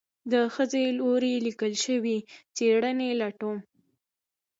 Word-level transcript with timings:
د 0.31 0.33
خځې 0.53 0.85
لوري 0.99 1.33
ليکل 1.45 1.73
شوي 1.85 2.17
څېړنې 2.55 3.09
لټوم 3.21 3.57